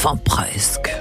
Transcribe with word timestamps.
Enfin 0.00 0.16
presque. 0.24 0.94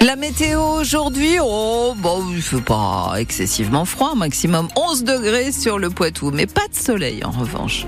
La 0.00 0.16
météo 0.16 0.62
aujourd'hui, 0.62 1.36
oh, 1.38 1.92
bon, 1.98 2.24
il 2.32 2.40
fait 2.40 2.62
pas 2.62 3.16
excessivement 3.18 3.84
froid, 3.84 4.14
maximum 4.14 4.68
11 4.74 5.04
degrés 5.04 5.52
sur 5.52 5.78
le 5.78 5.90
Poitou, 5.90 6.30
mais 6.30 6.46
pas 6.46 6.66
de 6.66 6.74
soleil 6.74 7.22
en 7.22 7.30
revanche. 7.30 7.84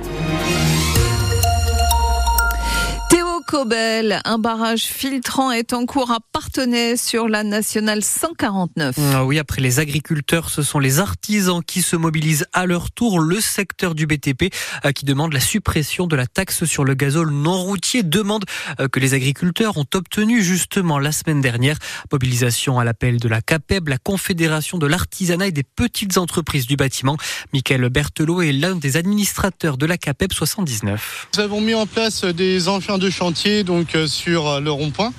Cobel, 3.48 4.20
un 4.26 4.38
barrage 4.38 4.82
filtrant 4.82 5.50
est 5.52 5.72
en 5.72 5.86
cours 5.86 6.10
à 6.10 6.18
Partenay 6.34 6.98
sur 6.98 7.28
la 7.28 7.44
nationale 7.44 8.04
149. 8.04 8.96
Ah 9.14 9.24
oui, 9.24 9.38
après 9.38 9.62
les 9.62 9.80
agriculteurs, 9.80 10.50
ce 10.50 10.60
sont 10.60 10.78
les 10.78 10.98
artisans 10.98 11.62
qui 11.66 11.80
se 11.80 11.96
mobilisent 11.96 12.44
à 12.52 12.66
leur 12.66 12.90
tour. 12.90 13.20
Le 13.20 13.40
secteur 13.40 13.94
du 13.94 14.06
BTP 14.06 14.52
euh, 14.84 14.92
qui 14.92 15.06
demande 15.06 15.32
la 15.32 15.40
suppression 15.40 16.06
de 16.06 16.14
la 16.14 16.26
taxe 16.26 16.66
sur 16.66 16.84
le 16.84 16.92
gazole 16.92 17.30
non 17.30 17.62
routier 17.62 18.02
demande 18.02 18.44
euh, 18.80 18.88
que 18.88 19.00
les 19.00 19.14
agriculteurs 19.14 19.78
ont 19.78 19.86
obtenu 19.94 20.42
justement 20.42 20.98
la 20.98 21.10
semaine 21.10 21.40
dernière. 21.40 21.78
Mobilisation 22.12 22.78
à 22.78 22.84
l'appel 22.84 23.18
de 23.18 23.28
la 23.28 23.40
CAPEB, 23.40 23.88
la 23.88 23.96
Confédération 23.98 24.76
de 24.76 24.86
l'artisanat 24.86 25.46
et 25.46 25.52
des 25.52 25.64
petites 25.64 26.18
entreprises 26.18 26.66
du 26.66 26.76
bâtiment. 26.76 27.16
Michael 27.54 27.88
Berthelot 27.88 28.42
est 28.42 28.52
l'un 28.52 28.76
des 28.76 28.98
administrateurs 28.98 29.78
de 29.78 29.86
la 29.86 29.96
CAPEB 29.96 30.34
79. 30.34 31.28
Nous 31.34 31.40
avons 31.40 31.62
mis 31.62 31.72
en 31.72 31.86
place 31.86 32.24
des 32.24 32.68
engins 32.68 32.98
de 32.98 33.08
chantier 33.08 33.37
donc 33.64 33.94
euh, 33.94 34.08
sur 34.08 34.48
euh, 34.48 34.60
le 34.60 34.72
rond-point. 34.72 35.12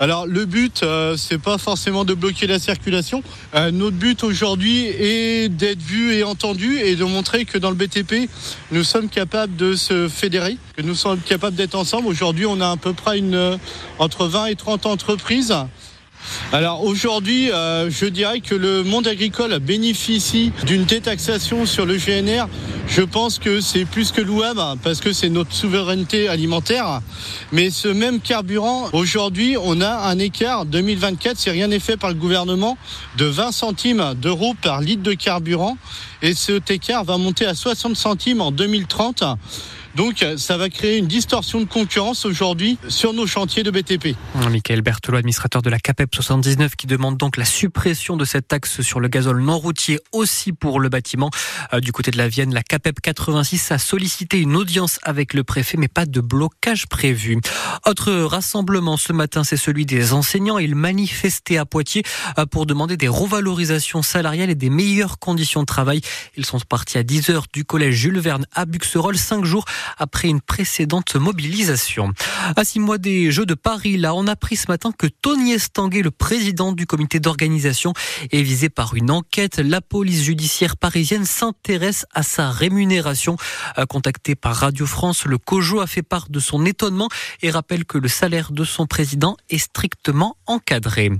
Alors 0.00 0.26
le 0.26 0.46
but 0.46 0.82
euh, 0.82 1.16
c'est 1.18 1.38
pas 1.38 1.58
forcément 1.58 2.04
de 2.04 2.14
bloquer 2.14 2.46
la 2.46 2.58
circulation. 2.58 3.22
notre 3.72 3.96
but 3.96 4.24
aujourd'hui 4.24 4.86
est 4.86 5.48
d'être 5.48 5.82
vu 5.82 6.14
et 6.14 6.24
entendu 6.24 6.78
et 6.78 6.96
de 6.96 7.04
montrer 7.04 7.44
que 7.44 7.58
dans 7.58 7.70
le 7.70 7.76
BTP 7.76 8.30
nous 8.72 8.82
sommes 8.82 9.08
capables 9.08 9.56
de 9.56 9.74
se 9.74 10.08
fédérer, 10.08 10.56
que 10.76 10.82
nous 10.82 10.94
sommes 10.94 11.20
capables 11.20 11.56
d'être 11.56 11.74
ensemble. 11.74 12.08
Aujourd'hui 12.08 12.46
on 12.46 12.60
a 12.60 12.70
à 12.70 12.76
peu 12.76 12.94
près 12.94 13.18
une 13.18 13.58
entre 13.98 14.26
20 14.26 14.46
et 14.46 14.56
30 14.56 14.86
entreprises 14.86 15.54
alors 16.52 16.84
aujourd'hui, 16.84 17.50
euh, 17.50 17.90
je 17.90 18.06
dirais 18.06 18.40
que 18.40 18.54
le 18.54 18.82
monde 18.82 19.08
agricole 19.08 19.58
bénéficie 19.58 20.52
d'une 20.64 20.84
détaxation 20.84 21.66
sur 21.66 21.86
le 21.86 21.96
GNR. 21.96 22.46
Je 22.88 23.02
pense 23.02 23.38
que 23.38 23.60
c'est 23.60 23.84
plus 23.84 24.12
que 24.12 24.20
louable 24.20 24.62
parce 24.82 25.00
que 25.00 25.12
c'est 25.12 25.28
notre 25.28 25.52
souveraineté 25.52 26.28
alimentaire. 26.28 27.00
Mais 27.52 27.70
ce 27.70 27.88
même 27.88 28.20
carburant, 28.20 28.88
aujourd'hui, 28.92 29.56
on 29.60 29.80
a 29.80 30.08
un 30.08 30.18
écart 30.18 30.66
2024, 30.66 31.36
si 31.36 31.50
rien 31.50 31.66
n'est 31.66 31.80
fait 31.80 31.96
par 31.96 32.10
le 32.10 32.16
gouvernement, 32.16 32.78
de 33.18 33.24
20 33.24 33.52
centimes 33.52 34.14
d'euros 34.14 34.54
par 34.62 34.80
litre 34.80 35.02
de 35.02 35.14
carburant. 35.14 35.76
Et 36.22 36.34
cet 36.34 36.70
écart 36.70 37.04
va 37.04 37.18
monter 37.18 37.44
à 37.44 37.54
60 37.54 37.96
centimes 37.96 38.40
en 38.40 38.52
2030. 38.52 39.24
Donc 39.96 40.26
ça 40.36 40.58
va 40.58 40.68
créer 40.68 40.98
une 40.98 41.06
distorsion 41.06 41.58
de 41.58 41.64
concurrence 41.64 42.26
aujourd'hui 42.26 42.78
sur 42.86 43.14
nos 43.14 43.26
chantiers 43.26 43.62
de 43.62 43.70
BTP. 43.70 44.14
Michael 44.34 44.82
Berthelot, 44.82 45.16
administrateur 45.16 45.62
de 45.62 45.70
la 45.70 45.78
CAPEP 45.78 46.14
79, 46.14 46.76
qui 46.76 46.86
demande 46.86 47.16
donc 47.16 47.38
la 47.38 47.46
suppression 47.46 48.18
de 48.18 48.26
cette 48.26 48.46
taxe 48.46 48.82
sur 48.82 49.00
le 49.00 49.08
gazole 49.08 49.40
non 49.40 49.58
routier 49.58 49.98
aussi 50.12 50.52
pour 50.52 50.80
le 50.80 50.90
bâtiment. 50.90 51.30
Euh, 51.72 51.80
du 51.80 51.92
côté 51.92 52.10
de 52.10 52.18
la 52.18 52.28
Vienne, 52.28 52.52
la 52.52 52.62
CAPEP 52.62 53.00
86 53.00 53.72
a 53.72 53.78
sollicité 53.78 54.38
une 54.38 54.54
audience 54.54 54.98
avec 55.02 55.32
le 55.32 55.44
préfet, 55.44 55.78
mais 55.78 55.88
pas 55.88 56.04
de 56.04 56.20
blocage 56.20 56.88
prévu. 56.88 57.40
Autre 57.86 58.12
rassemblement 58.12 58.98
ce 58.98 59.14
matin, 59.14 59.44
c'est 59.44 59.56
celui 59.56 59.86
des 59.86 60.12
enseignants. 60.12 60.58
Ils 60.58 60.74
manifestaient 60.74 61.56
à 61.56 61.64
Poitiers 61.64 62.02
euh, 62.38 62.44
pour 62.44 62.66
demander 62.66 62.98
des 62.98 63.08
revalorisations 63.08 64.02
salariales 64.02 64.50
et 64.50 64.54
des 64.54 64.70
meilleures 64.70 65.18
conditions 65.18 65.60
de 65.62 65.66
travail. 65.66 66.02
Ils 66.36 66.44
sont 66.44 66.58
partis 66.60 66.98
à 66.98 67.02
10h 67.02 67.44
du 67.54 67.64
collège 67.64 67.94
Jules 67.94 68.20
Verne 68.20 68.44
à 68.52 68.66
Buxerolles, 68.66 69.16
cinq 69.16 69.46
jours 69.46 69.64
après 69.98 70.28
une 70.28 70.40
précédente 70.40 71.16
mobilisation. 71.16 72.12
À 72.56 72.64
six 72.64 72.80
mois 72.80 72.98
des 72.98 73.30
Jeux 73.30 73.46
de 73.46 73.54
Paris, 73.54 73.96
là, 73.96 74.14
on 74.14 74.26
a 74.26 74.32
appris 74.32 74.56
ce 74.56 74.66
matin 74.68 74.92
que 74.96 75.06
Tony 75.06 75.52
Estanguet, 75.52 76.02
le 76.02 76.10
président 76.10 76.72
du 76.72 76.86
comité 76.86 77.20
d'organisation, 77.20 77.94
est 78.30 78.42
visé 78.42 78.68
par 78.68 78.94
une 78.94 79.10
enquête. 79.10 79.58
La 79.58 79.80
police 79.80 80.22
judiciaire 80.22 80.76
parisienne 80.76 81.24
s'intéresse 81.24 82.04
à 82.12 82.22
sa 82.22 82.50
rémunération. 82.50 83.36
Contacté 83.88 84.34
par 84.34 84.56
Radio 84.56 84.86
France, 84.86 85.24
le 85.24 85.38
COJO 85.38 85.80
a 85.80 85.86
fait 85.86 86.02
part 86.02 86.28
de 86.28 86.40
son 86.40 86.66
étonnement 86.66 87.08
et 87.42 87.50
rappelle 87.50 87.84
que 87.84 87.98
le 87.98 88.08
salaire 88.08 88.52
de 88.52 88.64
son 88.64 88.86
président 88.86 89.36
est 89.48 89.58
strictement 89.58 90.36
encadré. 90.46 91.10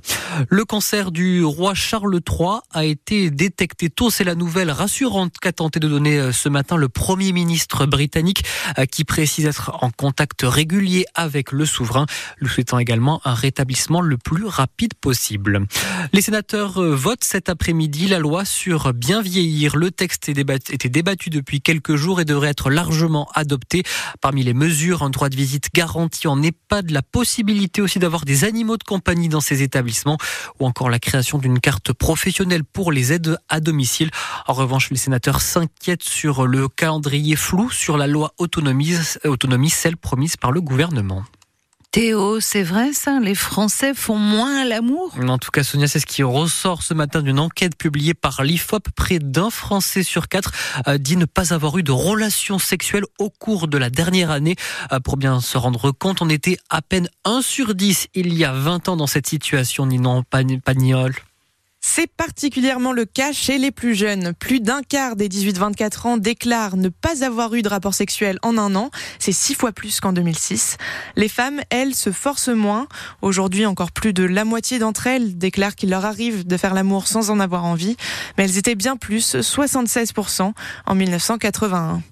Le 0.48 0.64
cancer 0.64 1.10
du 1.10 1.44
roi 1.44 1.74
Charles 1.74 2.20
III 2.28 2.60
a 2.72 2.84
été 2.84 3.30
détecté 3.30 3.90
tôt. 3.90 4.10
C'est 4.10 4.24
la 4.24 4.34
nouvelle 4.34 4.70
rassurante 4.70 5.34
qu'a 5.40 5.52
tenté 5.52 5.80
de 5.80 5.88
donner 5.88 6.18
euh, 6.18 6.32
ce 6.32 6.48
matin 6.48 6.76
le 6.76 6.88
Premier 6.88 7.32
ministre 7.32 7.86
britannique. 7.86 8.44
Euh, 8.78 8.86
qui 8.86 9.04
précise 9.04 9.46
être 9.46 9.72
en 9.82 9.90
contact 9.90 10.42
régulier 10.42 11.06
avec 11.14 11.52
le 11.52 11.64
souverain, 11.64 12.06
lui 12.38 12.48
souhaitant 12.48 12.78
également 12.78 13.20
un 13.24 13.34
rétablissement 13.34 14.00
le 14.00 14.16
plus 14.16 14.46
rapide 14.46 14.94
possible. 14.94 15.66
Les 16.12 16.20
sénateurs 16.20 16.82
euh, 16.82 16.94
votent 16.94 17.24
cet 17.24 17.48
après-midi 17.48 18.08
la 18.08 18.18
loi 18.18 18.44
sur 18.44 18.92
bien 18.92 19.22
vieillir. 19.22 19.76
Le 19.76 19.90
texte 19.90 20.28
était 20.28 20.88
débattu 20.88 21.30
depuis 21.30 21.60
quelques 21.60 21.96
jours 21.96 22.20
et 22.20 22.24
devrait 22.24 22.48
être 22.48 22.70
largement 22.70 23.28
adopté. 23.34 23.82
Parmi 24.20 24.42
les 24.42 24.54
mesures, 24.54 25.02
un 25.02 25.10
droit 25.10 25.28
de 25.28 25.36
visite 25.36 25.68
garanti 25.74 26.28
en 26.28 26.42
EHPAD, 26.42 26.90
la 26.90 27.02
possibilité 27.02 27.82
aussi 27.82 27.98
d'avoir 27.98 28.24
des 28.24 28.44
animaux 28.44 28.76
de 28.76 28.84
compagnie 28.84 29.28
dans 29.28 29.40
ces 29.40 29.62
établissements 29.62 30.18
ou 30.60 30.66
encore 30.66 30.90
la 30.90 30.98
création 30.98 31.38
d'une 31.38 31.60
carte 31.60 31.92
professionnelle 31.92 32.64
pour 32.64 32.92
les 32.92 33.12
aides 33.12 33.38
à 33.48 33.60
domicile. 33.60 34.10
En 34.46 34.52
revanche, 34.52 34.90
les 34.90 34.96
sénateurs 34.96 35.40
s'inquiètent 35.40 36.04
sur 36.04 36.46
le 36.46 36.68
calendrier 36.68 37.36
flou 37.36 37.70
sur 37.70 37.96
la 37.96 38.06
loi 38.06 38.32
autonomie, 38.46 38.94
autonomie 39.24 39.70
celle 39.70 39.96
promise 39.96 40.36
par 40.36 40.52
le 40.52 40.60
gouvernement. 40.60 41.24
Théo, 41.96 42.40
c'est 42.40 42.62
vrai 42.62 42.92
ça? 42.92 43.20
Les 43.20 43.34
Français 43.34 43.94
font 43.94 44.18
moins 44.18 44.64
l'amour? 44.66 45.14
En 45.18 45.38
tout 45.38 45.50
cas, 45.50 45.62
Sonia, 45.62 45.88
c'est 45.88 45.98
ce 45.98 46.04
qui 46.04 46.22
ressort 46.22 46.82
ce 46.82 46.92
matin 46.92 47.22
d'une 47.22 47.38
enquête 47.38 47.74
publiée 47.74 48.12
par 48.12 48.42
l'IFOP. 48.42 48.90
Près 48.94 49.18
d'un 49.18 49.48
Français 49.48 50.02
sur 50.02 50.28
quatre 50.28 50.52
euh, 50.88 50.98
dit 50.98 51.16
ne 51.16 51.24
pas 51.24 51.54
avoir 51.54 51.78
eu 51.78 51.82
de 51.82 51.92
relations 51.92 52.58
sexuelles 52.58 53.06
au 53.18 53.30
cours 53.30 53.66
de 53.66 53.78
la 53.78 53.88
dernière 53.88 54.30
année. 54.30 54.56
Euh, 54.92 55.00
pour 55.00 55.16
bien 55.16 55.40
se 55.40 55.56
rendre 55.56 55.90
compte, 55.90 56.20
on 56.20 56.28
était 56.28 56.58
à 56.68 56.82
peine 56.82 57.08
1 57.24 57.40
sur 57.40 57.74
10 57.74 58.08
il 58.12 58.34
y 58.34 58.44
a 58.44 58.52
20 58.52 58.90
ans 58.90 58.96
dans 58.96 59.06
cette 59.06 59.26
situation, 59.26 59.86
Ninon 59.86 60.22
Pagnol. 60.22 61.14
C'est 61.88 62.08
particulièrement 62.08 62.92
le 62.92 63.04
cas 63.04 63.32
chez 63.32 63.58
les 63.58 63.70
plus 63.70 63.94
jeunes. 63.94 64.34
Plus 64.34 64.60
d'un 64.60 64.82
quart 64.82 65.14
des 65.14 65.28
18-24 65.28 66.06
ans 66.08 66.16
déclarent 66.16 66.76
ne 66.76 66.88
pas 66.88 67.24
avoir 67.24 67.54
eu 67.54 67.62
de 67.62 67.68
rapport 67.68 67.94
sexuel 67.94 68.40
en 68.42 68.58
un 68.58 68.74
an. 68.74 68.90
C'est 69.20 69.32
six 69.32 69.54
fois 69.54 69.70
plus 69.70 70.00
qu'en 70.00 70.12
2006. 70.12 70.78
Les 71.14 71.28
femmes, 71.28 71.60
elles, 71.70 71.94
se 71.94 72.10
forcent 72.10 72.48
moins. 72.48 72.88
Aujourd'hui, 73.22 73.66
encore 73.66 73.92
plus 73.92 74.12
de 74.12 74.24
la 74.24 74.44
moitié 74.44 74.80
d'entre 74.80 75.06
elles 75.06 75.38
déclarent 75.38 75.76
qu'il 75.76 75.88
leur 75.90 76.04
arrive 76.04 76.44
de 76.44 76.56
faire 76.56 76.74
l'amour 76.74 77.06
sans 77.06 77.30
en 77.30 77.38
avoir 77.38 77.64
envie. 77.64 77.96
Mais 78.36 78.44
elles 78.44 78.58
étaient 78.58 78.74
bien 78.74 78.96
plus, 78.96 79.36
76% 79.36 80.52
en 80.86 80.94
1981. 80.94 82.02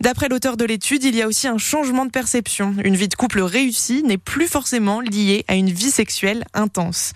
D'après 0.00 0.28
l'auteur 0.28 0.58
de 0.58 0.66
l'étude, 0.66 1.04
il 1.04 1.16
y 1.16 1.22
a 1.22 1.26
aussi 1.26 1.48
un 1.48 1.58
changement 1.58 2.04
de 2.04 2.10
perception. 2.10 2.74
Une 2.84 2.96
vie 2.96 3.08
de 3.08 3.14
couple 3.14 3.40
réussie 3.40 4.02
n'est 4.02 4.18
plus 4.18 4.46
forcément 4.46 5.00
liée 5.00 5.46
à 5.48 5.54
une 5.54 5.70
vie 5.70 5.90
sexuelle 5.90 6.44
intense. 6.52 7.12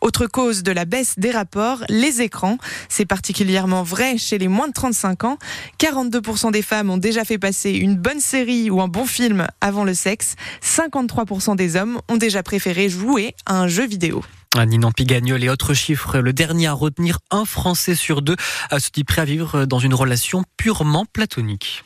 Autre 0.00 0.26
cause 0.26 0.62
de 0.62 0.70
la 0.70 0.84
baisse 0.84 1.18
des 1.18 1.32
rapports, 1.32 1.57
les 1.88 2.22
écrans. 2.22 2.58
C'est 2.88 3.04
particulièrement 3.04 3.82
vrai 3.82 4.18
chez 4.18 4.38
les 4.38 4.48
moins 4.48 4.68
de 4.68 4.72
35 4.72 5.24
ans. 5.24 5.38
42% 5.78 6.52
des 6.52 6.62
femmes 6.62 6.90
ont 6.90 6.98
déjà 6.98 7.24
fait 7.24 7.38
passer 7.38 7.72
une 7.72 7.96
bonne 7.96 8.20
série 8.20 8.70
ou 8.70 8.80
un 8.80 8.88
bon 8.88 9.06
film 9.06 9.46
avant 9.60 9.84
le 9.84 9.94
sexe. 9.94 10.36
53% 10.62 11.56
des 11.56 11.76
hommes 11.76 12.00
ont 12.08 12.16
déjà 12.16 12.42
préféré 12.42 12.88
jouer 12.88 13.34
à 13.46 13.60
un 13.60 13.68
jeu 13.68 13.86
vidéo. 13.86 14.22
Ninan 14.56 14.92
Pigagnol 14.92 15.44
et 15.44 15.50
autres 15.50 15.74
chiffres. 15.74 16.18
Le 16.18 16.32
dernier 16.32 16.68
à 16.68 16.72
retenir, 16.72 17.18
un 17.30 17.44
Français 17.44 17.94
sur 17.94 18.22
deux 18.22 18.36
se 18.76 18.90
dit 18.92 19.04
prêt 19.04 19.22
à 19.22 19.24
vivre 19.24 19.66
dans 19.66 19.78
une 19.78 19.94
relation 19.94 20.42
purement 20.56 21.04
platonique. 21.12 21.84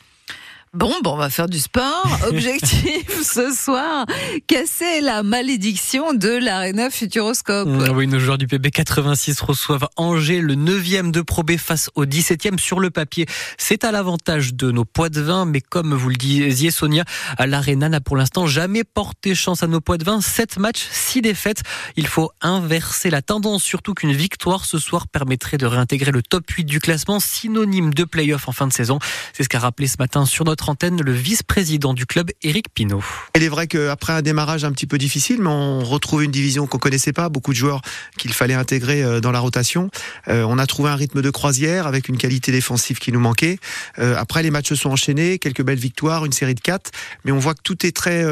Bon, 0.75 0.91
bon, 1.03 1.11
on 1.11 1.17
va 1.17 1.29
faire 1.29 1.47
du 1.47 1.59
sport. 1.59 2.07
Objectif 2.27 3.21
ce 3.21 3.53
soir, 3.53 4.07
casser 4.47 5.01
la 5.01 5.21
malédiction 5.21 6.15
de 6.15 6.29
l'Arena 6.29 6.89
Futuroscope. 6.89 7.67
Mmh, 7.67 7.91
oui, 7.95 8.07
nos 8.07 8.17
joueurs 8.17 8.39
du 8.39 8.47
PB 8.47 8.71
86 8.71 9.39
reçoivent 9.41 9.87
Angers, 9.97 10.41
le 10.41 10.55
9e 10.55 11.11
de 11.11 11.21
Pro 11.21 11.43
B 11.43 11.57
face 11.57 11.91
au 11.93 12.05
17e 12.05 12.57
sur 12.57 12.79
le 12.79 12.89
papier. 12.89 13.27
C'est 13.59 13.83
à 13.83 13.91
l'avantage 13.91 14.55
de 14.55 14.71
nos 14.71 14.83
poids 14.83 15.09
de 15.09 15.21
vin, 15.21 15.45
mais 15.45 15.61
comme 15.61 15.93
vous 15.93 16.09
le 16.09 16.15
disiez, 16.15 16.71
Sonia, 16.71 17.03
l'Arena 17.37 17.87
n'a 17.87 18.01
pour 18.01 18.17
l'instant 18.17 18.47
jamais 18.47 18.83
porté 18.83 19.35
chance 19.35 19.61
à 19.61 19.67
nos 19.67 19.79
poids 19.79 19.99
de 19.99 20.05
vin. 20.05 20.21
7 20.21 20.57
matchs, 20.57 20.87
6 20.89 21.21
défaites. 21.21 21.61
Il 21.97 22.07
faut 22.07 22.31
inverser 22.41 23.11
la 23.11 23.21
tendance, 23.21 23.61
surtout 23.61 23.93
qu'une 23.93 24.13
victoire 24.13 24.65
ce 24.65 24.79
soir 24.79 25.07
permettrait 25.07 25.59
de 25.59 25.67
réintégrer 25.67 26.09
le 26.09 26.23
top 26.23 26.49
8 26.49 26.63
du 26.63 26.79
classement, 26.79 27.19
synonyme 27.19 27.93
de 27.93 28.05
play-off 28.05 28.47
en 28.47 28.53
fin 28.53 28.65
de 28.65 28.73
saison. 28.73 28.97
C'est 29.33 29.43
ce 29.43 29.49
qu'a 29.49 29.59
rappelé 29.59 29.85
ce 29.87 29.97
matin 29.99 30.25
sur 30.25 30.45
notre 30.45 30.62
antenne 30.69 31.01
le 31.01 31.11
vice-président 31.11 31.93
du 31.93 32.05
club, 32.05 32.31
Éric 32.41 32.65
Pinault. 32.73 33.03
Il 33.35 33.43
est 33.43 33.49
vrai 33.49 33.67
qu'après 33.67 34.13
un 34.13 34.21
démarrage 34.21 34.65
un 34.65 34.71
petit 34.71 34.87
peu 34.87 34.97
difficile, 34.97 35.41
mais 35.41 35.49
on 35.49 35.83
retrouve 35.83 36.23
une 36.23 36.31
division 36.31 36.67
qu'on 36.67 36.77
connaissait 36.77 37.13
pas, 37.13 37.29
beaucoup 37.29 37.51
de 37.51 37.57
joueurs 37.57 37.81
qu'il 38.17 38.33
fallait 38.33 38.53
intégrer 38.53 39.03
euh, 39.03 39.19
dans 39.19 39.31
la 39.31 39.39
rotation. 39.39 39.89
Euh, 40.27 40.43
on 40.43 40.57
a 40.57 40.65
trouvé 40.67 40.89
un 40.89 40.95
rythme 40.95 41.21
de 41.21 41.29
croisière 41.29 41.87
avec 41.87 42.09
une 42.09 42.17
qualité 42.17 42.51
défensive 42.51 42.99
qui 42.99 43.11
nous 43.11 43.19
manquait. 43.19 43.57
Euh, 43.99 44.15
après, 44.17 44.43
les 44.43 44.51
matchs 44.51 44.69
se 44.69 44.75
sont 44.75 44.89
enchaînés, 44.89 45.39
quelques 45.39 45.63
belles 45.63 45.79
victoires, 45.79 46.25
une 46.25 46.31
série 46.31 46.55
de 46.55 46.61
quatre, 46.61 46.91
mais 47.25 47.31
on 47.31 47.39
voit 47.39 47.53
que 47.53 47.61
tout 47.63 47.85
est 47.85 47.95
très 47.95 48.23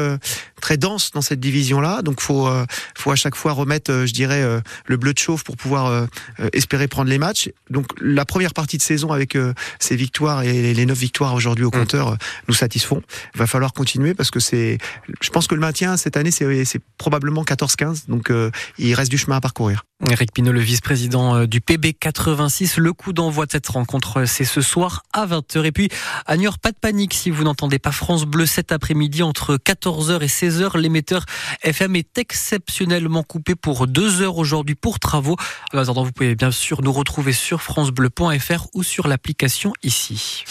très 0.60 0.76
dense 0.76 1.10
dans 1.10 1.20
cette 1.20 1.40
division-là. 1.40 2.02
Donc, 2.02 2.20
faut 2.20 2.48
faut 2.96 3.10
à 3.10 3.16
chaque 3.16 3.34
fois 3.34 3.52
remettre, 3.52 4.04
je 4.06 4.12
dirais, 4.12 4.42
le 4.86 4.96
bleu 4.96 5.12
de 5.12 5.18
chauffe 5.18 5.44
pour 5.44 5.56
pouvoir 5.56 6.06
espérer 6.52 6.88
prendre 6.88 7.10
les 7.10 7.18
matchs. 7.18 7.50
Donc, 7.70 7.86
la 8.00 8.24
première 8.24 8.54
partie 8.54 8.76
de 8.76 8.82
saison 8.82 9.10
avec 9.12 9.36
ces 9.78 9.96
victoires 9.96 10.42
et 10.42 10.74
les 10.74 10.86
neuf 10.86 10.98
victoires 10.98 11.34
aujourd'hui 11.34 11.64
au 11.64 11.70
compteur 11.70 12.16
nous 12.48 12.54
satisfont. 12.54 13.02
Il 13.34 13.38
va 13.38 13.46
falloir 13.46 13.72
continuer 13.72 14.14
parce 14.14 14.30
que 14.30 14.40
c'est, 14.40 14.78
je 15.20 15.30
pense 15.30 15.46
que 15.46 15.54
le 15.54 15.60
maintien 15.60 15.96
cette 15.96 16.16
année, 16.16 16.30
c'est 16.30 16.80
probablement 16.98 17.44
14-15. 17.44 18.08
Donc, 18.08 18.32
il 18.78 18.94
reste 18.94 19.10
du 19.10 19.18
chemin 19.18 19.36
à 19.36 19.40
parcourir. 19.40 19.84
Eric 20.10 20.32
Pinault, 20.32 20.52
le 20.52 20.60
vice-président 20.60 21.36
euh, 21.36 21.46
du 21.46 21.60
PB 21.60 21.92
86. 21.98 22.78
Le 22.78 22.92
coup 22.92 23.12
d'envoi 23.12 23.46
de 23.46 23.52
cette 23.52 23.68
rencontre, 23.68 24.24
c'est 24.24 24.44
ce 24.44 24.60
soir 24.60 25.04
à 25.12 25.26
20h. 25.26 25.64
Et 25.64 25.72
puis, 25.72 25.88
à 26.26 26.36
Niort, 26.36 26.58
pas 26.58 26.72
de 26.72 26.76
panique 26.76 27.14
si 27.14 27.30
vous 27.30 27.44
n'entendez 27.44 27.78
pas 27.78 27.92
France 27.92 28.24
Bleu 28.24 28.46
cet 28.46 28.72
après-midi 28.72 29.22
entre 29.22 29.56
14h 29.56 30.20
et 30.22 30.26
16h. 30.26 30.76
L'émetteur 30.76 31.24
FM 31.62 31.94
est 31.96 32.18
exceptionnellement 32.18 33.22
coupé 33.22 33.54
pour 33.54 33.86
deux 33.86 34.22
heures 34.22 34.38
aujourd'hui 34.38 34.74
pour 34.74 34.98
travaux. 34.98 35.36
En 35.72 36.02
vous 36.02 36.12
pouvez 36.12 36.34
bien 36.34 36.50
sûr 36.50 36.82
nous 36.82 36.92
retrouver 36.92 37.32
sur 37.32 37.62
francebleu.fr 37.62 38.66
ou 38.74 38.82
sur 38.82 39.06
l'application 39.06 39.72
ici. 39.82 40.44